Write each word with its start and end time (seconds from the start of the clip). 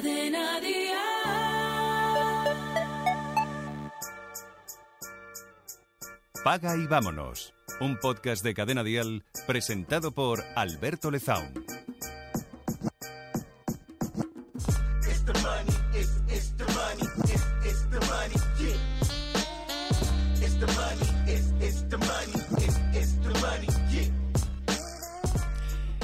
Cadena 0.00 0.60
Dial. 0.60 0.96
Paga 6.42 6.74
y 6.74 6.86
vámonos. 6.86 7.52
Un 7.82 7.98
podcast 7.98 8.42
de 8.42 8.54
Cadena 8.54 8.82
Dial 8.82 9.24
presentado 9.46 10.12
por 10.12 10.42
Alberto 10.56 11.10
Lezaun. 11.10 11.52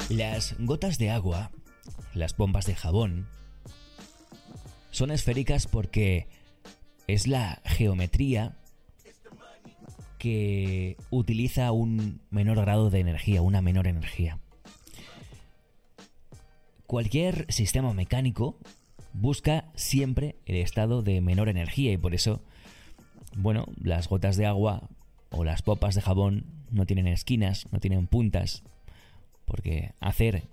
Las 0.09 0.55
gotas 0.59 0.99
de 0.99 1.09
agua, 1.09 1.49
las 2.13 2.37
bombas 2.37 2.67
de 2.67 2.75
jabón, 2.75 3.27
son 4.97 5.11
esféricas 5.11 5.67
porque 5.67 6.27
es 7.05 7.27
la 7.27 7.61
geometría 7.65 8.57
que 10.17 10.97
utiliza 11.11 11.71
un 11.71 12.21
menor 12.31 12.57
grado 12.61 12.89
de 12.89 12.99
energía, 12.99 13.43
una 13.43 13.61
menor 13.61 13.85
energía. 13.85 14.39
Cualquier 16.87 17.45
sistema 17.53 17.93
mecánico 17.93 18.57
busca 19.13 19.65
siempre 19.75 20.35
el 20.47 20.55
estado 20.55 21.03
de 21.03 21.21
menor 21.21 21.49
energía 21.49 21.91
y 21.91 21.97
por 21.97 22.15
eso, 22.15 22.41
bueno, 23.35 23.67
las 23.79 24.09
gotas 24.09 24.35
de 24.35 24.47
agua 24.47 24.89
o 25.29 25.43
las 25.43 25.61
popas 25.61 25.93
de 25.93 26.01
jabón 26.01 26.47
no 26.71 26.87
tienen 26.87 27.05
esquinas, 27.05 27.67
no 27.71 27.79
tienen 27.79 28.07
puntas, 28.07 28.63
porque 29.45 29.93
hacer 29.99 30.45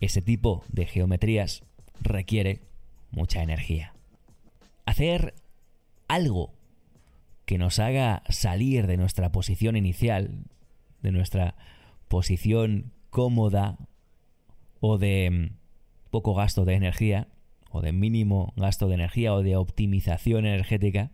ese 0.00 0.22
tipo 0.22 0.64
de 0.68 0.86
geometrías 0.86 1.62
requiere 2.00 2.69
mucha 3.10 3.42
energía. 3.42 3.94
Hacer 4.86 5.34
algo 6.08 6.54
que 7.44 7.58
nos 7.58 7.78
haga 7.78 8.22
salir 8.28 8.86
de 8.86 8.96
nuestra 8.96 9.32
posición 9.32 9.76
inicial, 9.76 10.44
de 11.02 11.12
nuestra 11.12 11.56
posición 12.08 12.92
cómoda 13.10 13.78
o 14.80 14.98
de 14.98 15.30
mm, 15.30 16.10
poco 16.10 16.34
gasto 16.34 16.64
de 16.64 16.74
energía, 16.74 17.28
o 17.70 17.80
de 17.80 17.92
mínimo 17.92 18.52
gasto 18.56 18.88
de 18.88 18.94
energía, 18.94 19.32
o 19.34 19.42
de 19.42 19.56
optimización 19.56 20.46
energética, 20.46 21.12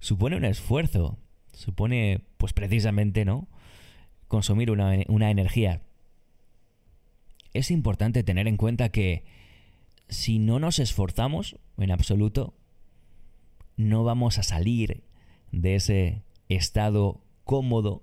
supone 0.00 0.36
un 0.36 0.44
esfuerzo, 0.44 1.18
supone 1.52 2.24
pues 2.38 2.52
precisamente, 2.52 3.24
¿no? 3.24 3.48
Consumir 4.28 4.70
una, 4.70 4.96
una 5.08 5.30
energía 5.30 5.82
es 7.56 7.70
importante 7.70 8.22
tener 8.22 8.46
en 8.48 8.56
cuenta 8.56 8.90
que 8.90 9.24
si 10.08 10.38
no 10.38 10.58
nos 10.58 10.78
esforzamos 10.78 11.56
en 11.78 11.90
absoluto, 11.90 12.54
no 13.76 14.04
vamos 14.04 14.38
a 14.38 14.42
salir 14.42 15.02
de 15.52 15.74
ese 15.76 16.22
estado 16.48 17.20
cómodo, 17.44 18.02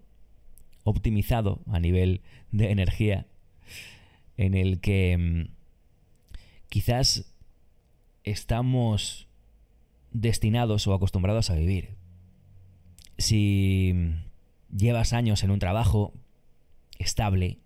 optimizado 0.83 1.61
a 1.67 1.79
nivel 1.79 2.21
de 2.51 2.71
energía, 2.71 3.27
en 4.37 4.53
el 4.53 4.79
que 4.79 5.17
mm, 5.17 5.53
quizás 6.69 7.33
estamos 8.23 9.27
destinados 10.11 10.87
o 10.87 10.93
acostumbrados 10.93 11.49
a 11.49 11.55
vivir. 11.55 11.95
Si 13.17 13.93
llevas 14.75 15.13
años 15.13 15.43
en 15.43 15.51
un 15.51 15.59
trabajo 15.59 16.13
estable, 16.99 17.59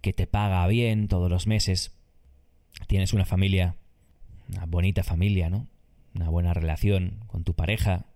que 0.00 0.12
te 0.12 0.26
paga 0.26 0.66
bien 0.66 1.08
todos 1.08 1.30
los 1.30 1.46
meses, 1.46 1.96
tienes 2.86 3.12
una 3.12 3.24
familia, 3.24 3.76
una 4.48 4.66
bonita 4.66 5.02
familia, 5.02 5.50
¿no? 5.50 5.66
Una 6.14 6.28
buena 6.28 6.54
relación 6.54 7.20
con 7.26 7.44
tu 7.44 7.54
pareja, 7.54 8.06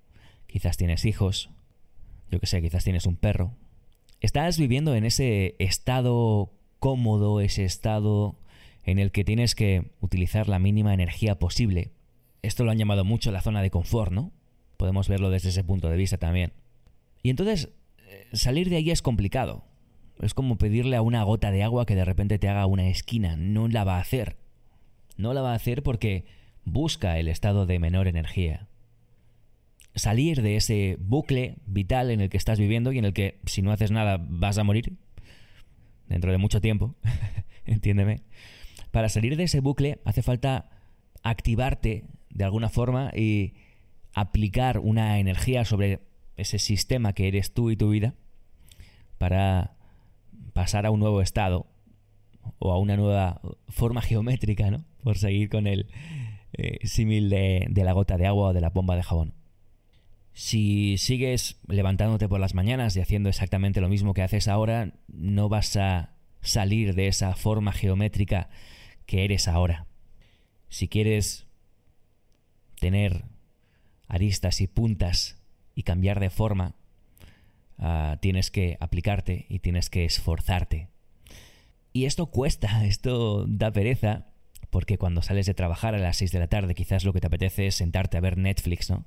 quizás 0.47 0.77
tienes 0.77 1.05
hijos, 1.05 1.51
yo 2.31 2.41
que 2.41 2.47
sé, 2.47 2.63
quizás 2.63 2.85
tienes 2.85 3.07
un 3.07 3.17
perro. 3.17 3.53
Estás 4.21 4.59
viviendo 4.59 4.95
en 4.95 5.05
ese 5.05 5.57
estado 5.59 6.53
cómodo, 6.79 7.41
ese 7.41 7.65
estado 7.65 8.37
en 8.85 8.99
el 8.99 9.13
que 9.13 9.25
tienes 9.25 9.55
que 9.55 9.91
utilizar 10.01 10.49
la 10.49 10.59
mínima 10.59 10.95
energía 10.95 11.39
posible. 11.39 11.91
Esto 12.43 12.65
lo 12.65 12.71
han 12.71 12.79
llamado 12.79 13.05
mucho 13.05 13.31
la 13.33 13.41
zona 13.41 13.63
de 13.63 13.71
confort, 13.71 14.13
¿no? 14.13 14.33
Podemos 14.77 15.09
verlo 15.09 15.31
desde 15.31 15.51
ese 15.51 15.65
punto 15.65 15.89
de 15.89 15.97
vista 15.97 16.19
también. 16.19 16.53
Y 17.23 17.31
entonces, 17.31 17.71
eh, 18.07 18.27
salir 18.33 18.71
de 18.71 18.77
ahí 18.77 18.91
es 18.91 19.03
complicado. 19.03 19.65
Es 20.21 20.35
como 20.35 20.57
pedirle 20.57 20.97
a 20.97 21.03
una 21.03 21.23
gota 21.23 21.51
de 21.51 21.63
agua 21.63 21.87
que 21.87 21.95
de 21.95 22.05
repente 22.05 22.39
te 22.39 22.49
haga 22.49 22.67
una 22.67 22.89
esquina. 22.89 23.37
No 23.37 23.69
la 23.69 23.85
va 23.85 23.97
a 23.97 24.01
hacer. 24.01 24.37
No 25.19 25.35
la 25.35 25.43
va 25.43 25.53
a 25.53 25.57
hacer 25.57 25.83
porque 25.83 26.25
busca 26.65 27.19
el 27.19 27.29
estado 27.29 27.67
de 27.67 27.79
menor 27.79 28.09
energía. 28.09 28.69
Salir 29.95 30.43
de 30.43 30.57
ese 30.57 30.97
bucle 31.01 31.57
vital 31.67 32.11
en 32.11 32.21
el 32.21 32.31
que 32.31 32.37
estás 32.37 32.59
viviendo 32.59 32.93
y 32.93 32.99
en 32.99 33.05
el 33.05 33.13
que 33.13 33.41
si 33.45 33.61
no 33.61 33.73
haces 33.73 33.91
nada 33.91 34.19
vas 34.21 34.57
a 34.57 34.65
morir 34.65 34.95
dentro 36.07 36.31
de 36.31 36.39
mucho 36.39 36.61
tiempo, 36.61 36.95
entiéndeme. 37.67 38.23
Para 38.91 39.09
salir 39.09 39.37
de 39.37 39.45
ese 39.45 39.61
bucle 39.61 39.99
hace 40.05 40.23
falta 40.23 40.71
activarte 41.23 42.05
de 42.31 42.45
alguna 42.45 42.69
forma 42.69 43.11
y 43.15 43.55
aplicar 44.15 44.79
una 44.79 45.19
energía 45.19 45.65
sobre 45.65 46.01
ese 46.37 46.59
sistema 46.59 47.13
que 47.13 47.29
eres 47.29 47.53
tú 47.53 47.71
y 47.71 47.77
tu 47.77 47.91
vida 47.91 48.15
para 49.19 49.75
pasar 50.53 50.87
a 50.87 50.91
un 50.91 51.01
nuevo 51.01 51.21
estado 51.21 51.67
o 52.59 52.73
a 52.73 52.79
una 52.79 52.97
nueva 52.97 53.41
forma 53.69 54.03
geométrica, 54.03 54.71
¿no? 54.71 54.85
Por 55.03 55.19
seguir 55.19 55.49
con 55.49 55.67
el 55.67 55.91
eh, 56.53 56.87
símil 56.87 57.31
de, 57.31 57.71
la 57.75 57.93
gota 57.93 58.17
de 58.17 58.27
agua 58.27 58.49
o 58.49 58.53
de 58.53 58.61
la 58.61 58.71
bomba 58.71 58.97
de 58.97 59.03
jabón. 59.03 59.35
Si 60.33 60.97
sigues 60.99 61.61
levantándote 61.67 62.29
por 62.29 62.41
las 62.41 62.55
mañanas 62.55 62.97
y 62.97 63.01
haciendo 63.01 63.29
exactamente 63.29 63.81
lo 63.81 63.89
mismo 63.89 64.15
que 64.15 64.23
haces 64.23 64.49
ahora, 64.49 64.93
no 65.09 65.49
vas 65.49 65.77
a 65.77 66.15
salir 66.41 66.95
de 66.95 67.09
esa 67.09 67.35
forma 67.35 67.73
geométrica 67.73 68.49
que 69.07 69.25
eres 69.25 69.49
ahora. 69.49 69.87
Si 70.69 70.89
quieres 70.89 71.47
tener 72.79 73.25
aristas 74.07 74.61
y 74.61 74.69
puntas 74.69 75.43
y 75.75 75.83
cambiar 75.83 76.21
de 76.21 76.31
forma, 76.31 76.77
Ah, 77.79 78.19
tienes 78.21 78.51
que 78.51 78.77
aplicarte 78.81 79.47
y 79.49 79.61
tienes 79.61 79.89
que 79.89 80.05
esforzarte. 80.05 80.89
Y 81.99 82.07
esto 82.07 82.27
cuesta, 82.27 82.87
esto 82.87 83.45
da 83.49 83.73
pereza, 83.73 84.29
porque 84.71 84.99
cuando 84.99 85.21
sales 85.21 85.47
de 85.47 85.55
trabajar 85.55 85.97
a 85.97 85.99
las 85.99 86.19
6 86.19 86.31
de 86.31 86.39
la 86.39 86.47
tarde 86.47 86.77
quizás 86.77 87.05
lo 87.05 87.13
que 87.13 87.19
te 87.19 87.27
apetece 87.27 87.67
es 87.67 87.75
sentarte 87.75 88.17
a 88.17 88.21
ver 88.21 88.39
Netflix, 88.39 88.89
¿no? 88.89 89.05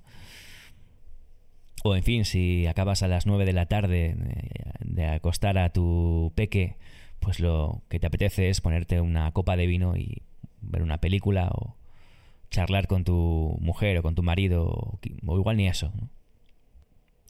O 1.85 1.95
en 1.95 2.03
fin, 2.03 2.25
si 2.25 2.67
acabas 2.67 3.01
a 3.01 3.07
las 3.07 3.25
9 3.25 3.45
de 3.45 3.53
la 3.53 3.67
tarde 3.67 4.17
eh, 4.19 4.73
de 4.81 5.05
acostar 5.05 5.57
a 5.57 5.71
tu 5.71 6.33
peque, 6.35 6.75
pues 7.21 7.39
lo 7.39 7.81
que 7.87 7.97
te 8.01 8.07
apetece 8.07 8.49
es 8.49 8.59
ponerte 8.59 8.99
una 8.99 9.31
copa 9.31 9.55
de 9.55 9.67
vino 9.67 9.95
y 9.95 10.23
ver 10.59 10.81
una 10.81 10.97
película 10.97 11.47
o 11.47 11.77
charlar 12.49 12.87
con 12.87 13.05
tu 13.05 13.57
mujer 13.61 13.99
o 13.99 14.03
con 14.03 14.15
tu 14.15 14.21
marido 14.21 14.65
o, 14.65 14.99
igual 15.37 15.55
ni 15.55 15.69
eso. 15.69 15.93
¿no? 15.95 16.09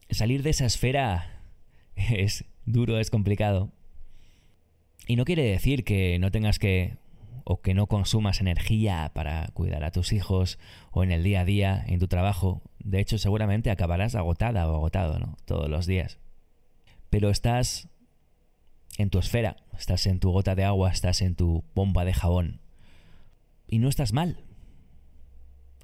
salir 0.09 0.41
de 0.41 0.49
esa 0.49 0.65
esfera 0.65 1.39
es 1.95 2.45
duro, 2.65 2.97
es 2.97 3.11
complicado. 3.11 3.71
Y 5.07 5.15
no 5.15 5.25
quiere 5.25 5.43
decir 5.43 5.83
que 5.83 6.17
no 6.19 6.31
tengas 6.31 6.59
que 6.59 6.97
o 7.43 7.61
que 7.61 7.73
no 7.73 7.87
consumas 7.87 8.39
energía 8.39 9.11
para 9.13 9.47
cuidar 9.53 9.83
a 9.83 9.91
tus 9.91 10.13
hijos 10.13 10.59
o 10.91 11.03
en 11.03 11.11
el 11.11 11.23
día 11.23 11.41
a 11.41 11.45
día, 11.45 11.83
en 11.87 11.99
tu 11.99 12.07
trabajo. 12.07 12.61
De 12.79 12.99
hecho, 12.99 13.17
seguramente 13.17 13.71
acabarás 13.71 14.15
agotada 14.15 14.69
o 14.69 14.75
agotado, 14.75 15.19
¿no? 15.19 15.37
Todos 15.45 15.69
los 15.69 15.85
días. 15.87 16.19
Pero 17.09 17.29
estás 17.29 17.89
en 18.97 19.09
tu 19.09 19.19
esfera, 19.19 19.57
estás 19.77 20.05
en 20.05 20.19
tu 20.19 20.31
gota 20.31 20.55
de 20.55 20.63
agua, 20.63 20.91
estás 20.91 21.21
en 21.21 21.35
tu 21.35 21.63
bomba 21.73 22.05
de 22.05 22.13
jabón. 22.13 22.61
Y 23.67 23.79
no 23.79 23.89
estás 23.89 24.13
mal. 24.13 24.37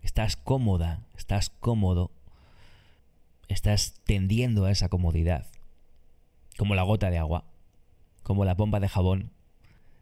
Estás 0.04 0.38
cómoda, 0.38 1.08
estás 1.18 1.50
cómodo 1.50 2.12
estás 3.48 3.96
tendiendo 4.06 4.66
a 4.66 4.72
esa 4.72 4.90
comodidad. 4.90 5.48
Como 6.58 6.76
la 6.76 6.84
gota 6.84 7.10
de 7.10 7.18
agua, 7.18 7.46
como 8.28 8.44
la 8.44 8.56
bomba 8.56 8.82
de 8.82 8.90
jabón, 8.90 9.32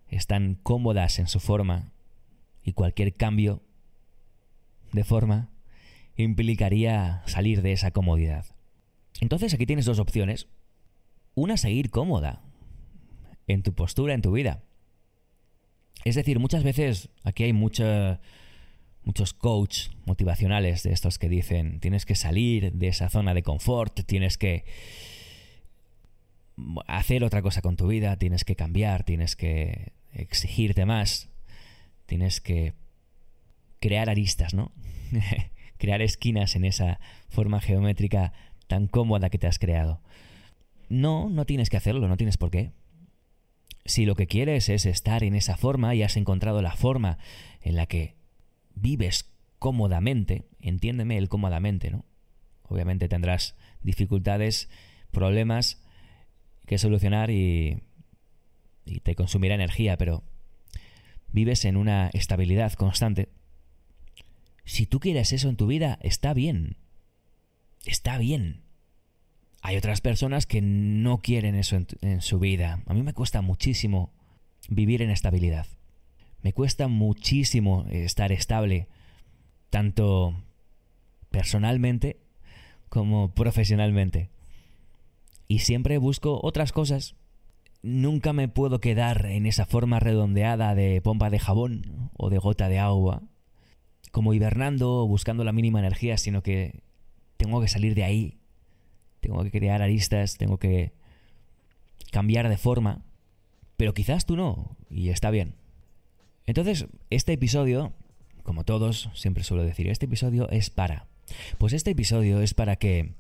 están 0.10 0.56
cómodas 0.56 1.19
en 1.19 1.27
su 1.27 1.39
forma 1.39 1.92
y 2.63 2.74
cualquier 2.74 3.13
cambio 3.13 3.62
de 4.94 5.04
forma 5.04 5.51
implicaría 6.18 7.22
salir 7.27 7.62
de 7.62 7.72
esa 7.72 7.92
comodidad. 7.92 8.48
Entonces 9.22 9.54
aquí 9.54 9.68
tienes 9.68 9.86
dos 9.86 10.00
opciones. 10.00 10.48
Una, 11.36 11.56
seguir 11.56 11.92
cómoda 11.92 12.42
en 13.45 13.62
tu 13.62 13.75
postura, 13.75 14.16
en 14.16 14.24
tu 14.24 14.31
vida. 14.31 14.63
Es 16.04 16.16
decir, 16.16 16.39
muchas 16.39 16.63
veces 16.63 17.10
aquí 17.24 17.44
hay 17.44 17.54
mucha 17.54 18.22
muchos 19.04 19.36
coach 19.36 19.89
motivacionales 20.07 20.81
de 20.81 20.94
estos 20.94 21.19
que 21.19 21.30
dicen 21.30 21.80
tienes 21.80 22.07
que 22.07 22.16
salir 22.16 22.72
de 22.72 22.88
esa 22.88 23.07
zona 23.07 23.36
de 23.36 23.44
confort, 23.44 24.00
tienes 24.07 24.39
que 24.39 24.66
hacer 26.88 27.24
otra 27.24 27.42
cosa 27.42 27.62
con 27.62 27.75
tu 27.75 27.88
vida, 27.88 28.18
tienes 28.18 28.44
que 28.44 28.56
cambiar, 28.56 29.04
tienes 29.04 29.36
que 29.36 29.94
exigirte 30.13 30.86
más, 30.86 31.30
tienes 32.06 32.42
que 32.42 32.74
crear 33.80 34.10
aristas, 34.10 34.54
¿no? 34.54 34.72
crear 35.78 36.02
esquinas 36.02 36.56
en 36.56 36.66
esa 36.66 37.00
forma 37.30 37.60
geométrica 37.60 38.34
tan 38.68 38.88
cómoda 38.88 39.30
que 39.30 39.38
te 39.38 39.48
has 39.48 39.60
creado. 39.60 40.02
No, 40.90 41.30
no 41.30 41.46
tienes 41.46 41.69
que 41.69 41.78
hacerlo, 41.78 42.07
no 42.07 42.18
tienes 42.18 42.38
por 42.38 42.52
qué. 42.52 42.72
Si 43.86 44.06
lo 44.06 44.16
que 44.16 44.28
quieres 44.28 44.69
es 44.69 44.86
estar 44.86 45.24
en 45.24 45.36
esa 45.36 45.58
forma 45.58 45.94
y 45.94 46.04
has 46.04 46.18
encontrado 46.18 46.62
la 46.62 46.75
forma 46.75 47.18
en 47.62 47.75
la 47.75 47.86
que 47.86 48.16
vives 48.74 49.31
cómodamente, 49.60 50.46
entiéndeme 50.60 51.18
el 51.18 51.30
cómodamente, 51.30 51.92
¿no? 51.92 52.06
Obviamente 52.63 53.08
tendrás 53.08 53.56
dificultades, 53.84 54.69
problemas 55.12 55.85
que 56.65 56.77
solucionar 56.77 57.31
y, 57.31 57.81
te 59.03 59.15
consumirá 59.15 59.56
energía, 59.56 59.97
pero 59.97 60.23
vives 61.29 61.65
en 61.65 61.77
una 61.77 62.09
estabilidad 62.13 62.73
constante. 62.73 63.29
Si 64.63 64.85
tú 64.85 65.00
quieres 65.00 65.33
eso 65.33 65.50
en 65.50 65.57
tu 65.57 65.67
vida, 65.67 66.00
está 66.01 66.33
bien. 66.33 66.77
Está 67.85 68.17
bien. 68.17 68.62
Hay 69.62 69.77
otras 69.77 70.01
personas 70.01 70.45
que 70.45 70.62
no 70.62 71.21
quieren 71.21 71.56
eso 71.56 71.77
en, 72.01 72.21
su 72.21 72.39
vida. 72.39 72.83
A 72.85 72.94
mí 72.94 73.01
me 73.01 73.13
cuesta 73.13 73.41
muchísimo 73.41 74.13
vivir 74.69 75.01
en 75.01 75.09
estabilidad. 75.09 75.65
Me 76.41 76.53
cuesta 76.53 76.88
muchísimo 76.88 77.85
estar 77.89 78.31
estable, 78.31 78.88
tanto 79.71 80.35
personalmente 81.31 82.17
como 82.89 83.33
profesionalmente. 83.33 84.29
Y 85.47 85.59
siempre 85.59 85.97
busco 85.97 86.39
otras 86.44 86.71
cosas. 86.71 87.15
Nunca 87.81 88.33
me 88.33 88.47
puedo 88.47 88.80
quedar 88.80 89.27
en 89.27 89.45
esa 89.45 89.65
forma 89.65 90.00
redondeada 90.00 90.74
de 90.74 91.01
pompa 91.01 91.30
de 91.30 91.39
jabón 91.39 92.09
o 92.18 92.30
de 92.30 92.39
gota 92.39 92.68
de 92.68 92.80
agua, 92.80 93.21
como 94.12 94.33
hibernando 94.33 95.03
o 95.03 95.07
buscando 95.07 95.44
la 95.44 95.51
mínima 95.51 95.80
energía, 95.80 96.18
sino 96.18 96.42
que 96.42 96.81
tengo 97.38 97.62
que 97.62 97.68
salir 97.68 97.94
de 97.94 98.03
ahí 98.03 98.39
tengo 99.25 99.44
que 99.44 99.50
crear 99.50 99.81
aristas, 99.81 100.38
tengo 100.38 100.59
que 100.59 100.94
cambiar 102.12 102.48
de 102.48 102.57
forma, 102.57 103.03
pero 103.75 103.95
quizás 103.95 104.27
tú 104.27 104.36
no, 104.36 104.77
y 104.88 105.09
está 105.09 105.31
bien. 105.31 105.56
Entonces, 106.45 106.86
este 107.09 107.33
episodio, 107.33 107.94
como 108.44 108.65
todos, 108.65 109.09
siempre 109.15 109.44
suelo 109.44 109.63
decir, 109.63 109.88
este 109.89 110.06
episodio 110.06 110.48
es 110.50 110.69
para. 110.69 111.07
Pues 111.57 111.74
este 111.74 111.89
episodio 111.91 112.39
es 112.39 112.53
para 112.53 112.75
que, 112.75 113.13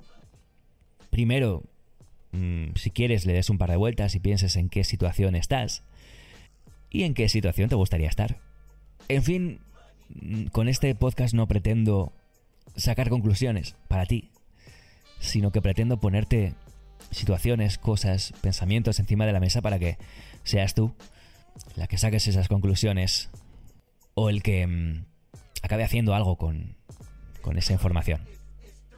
primero, 1.09 1.63
mm, 2.35 2.75
si 2.75 2.91
quieres, 2.91 3.25
le 3.25 3.33
des 3.33 3.49
un 3.49 3.57
par 3.57 3.69
de 3.69 3.77
vueltas 3.77 4.15
y 4.15 4.19
pienses 4.19 4.55
en 4.55 4.69
qué 4.69 4.83
situación 4.83 5.35
estás 5.35 5.83
y 6.89 7.03
en 7.03 7.13
qué 7.13 7.29
situación 7.29 7.69
te 7.69 7.75
gustaría 7.75 8.09
estar. 8.09 8.37
En 9.07 9.23
fin, 9.23 9.59
mm, 10.09 10.45
con 10.47 10.67
este 10.67 10.93
podcast 10.95 11.33
no 11.33 11.47
pretendo 11.47 12.13
sacar 12.75 13.09
conclusiones 13.09 13.75
para 13.87 14.05
ti, 14.05 14.31
sino 15.19 15.51
que 15.51 15.61
pretendo 15.61 15.99
ponerte 15.99 16.53
situaciones, 17.11 17.77
cosas, 17.77 18.33
pensamientos 18.41 18.99
encima 18.99 19.25
de 19.25 19.33
la 19.33 19.39
mesa 19.39 19.61
para 19.61 19.79
que 19.79 19.97
seas 20.43 20.73
tú 20.73 20.93
la 21.75 21.87
que 21.87 21.97
saques 21.97 22.27
esas 22.27 22.47
conclusiones 22.47 23.29
o 24.13 24.29
el 24.29 24.43
que 24.43 24.65
mm, 24.67 25.05
acabe 25.61 25.83
haciendo 25.83 26.13
algo 26.13 26.37
con, 26.37 26.75
con 27.41 27.57
esa 27.57 27.73
información. 27.73 28.21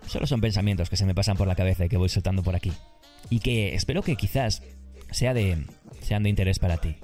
Solo 0.07 0.25
son 0.25 0.41
pensamientos 0.41 0.89
que 0.89 0.97
se 0.97 1.05
me 1.05 1.15
pasan 1.15 1.37
por 1.37 1.47
la 1.47 1.55
cabeza 1.55 1.85
y 1.85 1.89
que 1.89 1.97
voy 1.97 2.09
soltando 2.09 2.43
por 2.43 2.55
aquí. 2.55 2.71
Y 3.29 3.39
que 3.39 3.75
espero 3.75 4.01
que 4.01 4.15
quizás 4.15 4.63
sea 5.11 5.33
de, 5.33 5.65
sean 6.01 6.23
de 6.23 6.29
interés 6.29 6.59
para 6.59 6.77
ti. 6.77 6.97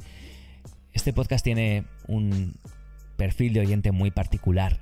Este 0.94 1.14
podcast 1.14 1.44
tiene 1.44 1.86
un 2.08 2.56
perfil 3.18 3.54
de 3.54 3.62
oyente 3.62 3.92
muy 3.92 4.12
particular. 4.12 4.80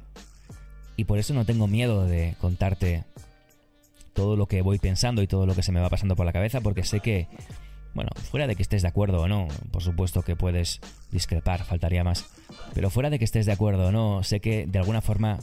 Y 0.98 1.06
por 1.06 1.20
eso 1.20 1.34
no 1.34 1.46
tengo 1.46 1.68
miedo 1.68 2.06
de 2.06 2.36
contarte 2.40 3.06
todo 4.14 4.36
lo 4.36 4.48
que 4.48 4.62
voy 4.62 4.78
pensando 4.78 5.22
y 5.22 5.28
todo 5.28 5.46
lo 5.46 5.56
que 5.56 5.64
se 5.64 5.72
me 5.72 5.80
va 5.80 5.90
pasando 5.90 6.16
por 6.16 6.26
la 6.26 6.34
cabeza, 6.34 6.62
porque 6.62 6.84
sé 6.84 7.00
que, 7.00 7.28
bueno, 7.94 8.10
fuera 8.30 8.46
de 8.46 8.56
que 8.56 8.62
estés 8.62 8.82
de 8.82 8.88
acuerdo 8.88 9.22
o 9.22 9.28
no, 9.28 9.48
por 9.72 9.82
supuesto 9.82 10.22
que 10.22 10.36
puedes 10.36 10.82
discrepar, 11.12 11.64
faltaría 11.64 12.04
más, 12.04 12.26
pero 12.74 12.90
fuera 12.90 13.10
de 13.10 13.20
que 13.20 13.26
estés 13.26 13.46
de 13.46 13.54
acuerdo 13.54 13.88
o 13.88 13.92
no, 13.92 14.24
sé 14.24 14.42
que 14.42 14.66
de 14.68 14.80
alguna 14.80 15.02
forma 15.02 15.40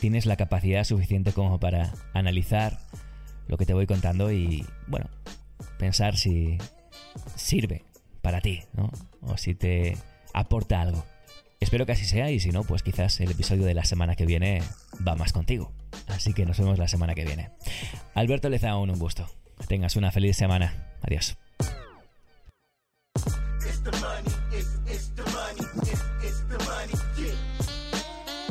tienes 0.00 0.26
la 0.26 0.36
capacidad 0.36 0.84
suficiente 0.84 1.32
como 1.32 1.58
para 1.58 1.92
analizar 2.12 2.78
lo 3.48 3.56
que 3.56 3.66
te 3.66 3.74
voy 3.74 3.86
contando 3.86 4.30
y, 4.30 4.64
bueno, 4.86 5.08
pensar 5.78 6.16
si 6.16 6.58
sirve 7.34 7.84
para 8.22 8.40
ti, 8.40 8.62
¿no? 8.74 8.90
O 9.22 9.36
si 9.36 9.54
te 9.54 9.96
aporta 10.32 10.80
algo. 10.80 11.04
Espero 11.60 11.86
que 11.86 11.92
así 11.92 12.04
sea 12.04 12.30
y 12.30 12.38
si 12.38 12.50
no, 12.50 12.62
pues 12.62 12.82
quizás 12.82 13.20
el 13.20 13.30
episodio 13.30 13.64
de 13.64 13.74
la 13.74 13.84
semana 13.84 14.14
que 14.14 14.26
viene 14.26 14.62
va 15.06 15.16
más 15.16 15.32
contigo. 15.32 15.72
Así 16.06 16.32
que 16.32 16.44
nos 16.44 16.58
vemos 16.58 16.78
la 16.78 16.88
semana 16.88 17.14
que 17.14 17.24
viene. 17.24 17.50
Alberto 18.14 18.48
Lezaun, 18.48 18.90
un 18.90 18.98
gusto. 18.98 19.28
tengas 19.66 19.96
una 19.96 20.12
feliz 20.12 20.36
semana. 20.36 20.94
Adiós. 21.02 21.36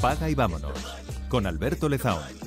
Paga 0.01 0.29
y 0.29 0.35
vámonos. 0.35 0.73
Con 1.29 1.47
Alberto 1.47 1.89
Lezaun. 1.89 2.46